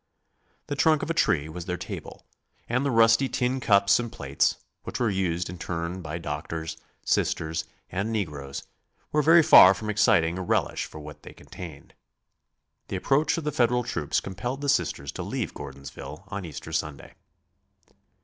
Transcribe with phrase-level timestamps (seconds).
[0.65, 2.25] The trunk of a tree was their table
[2.67, 7.65] and the rusty tin cups and plates, which were used in turn by doctors, Sisters
[7.91, 8.63] and negroes,
[9.11, 11.93] were very far from exciting a relish for what they contained.
[12.87, 17.13] The approach of the Federal troops compelled the Sisters to leave Gordonsville on Easter Sunday.